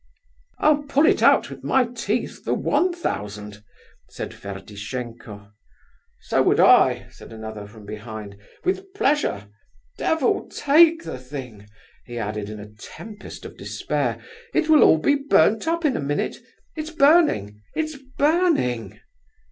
"I'll 0.57 0.81
pull 0.81 1.05
it 1.05 1.21
out 1.21 1.51
with 1.51 1.63
my 1.63 1.85
teeth 1.85 2.43
for 2.43 2.55
one 2.55 2.91
thousand," 2.91 3.63
said 4.09 4.33
Ferdishenko. 4.33 5.51
"So 6.21 6.41
would 6.41 6.59
I," 6.59 7.07
said 7.11 7.31
another, 7.31 7.67
from 7.67 7.85
behind, 7.85 8.35
"with 8.63 8.91
pleasure. 8.95 9.47
Devil 9.99 10.49
take 10.49 11.03
the 11.03 11.19
thing!" 11.19 11.67
he 12.03 12.17
added, 12.17 12.49
in 12.49 12.59
a 12.59 12.71
tempest 12.73 13.45
of 13.45 13.57
despair, 13.57 14.19
"it 14.55 14.69
will 14.69 14.81
all 14.81 14.97
be 14.97 15.13
burnt 15.13 15.67
up 15.67 15.85
in 15.85 15.95
a 15.95 16.01
minute—It's 16.01 16.89
burning, 16.89 17.61
it's 17.75 17.95
burning!" 18.17 18.99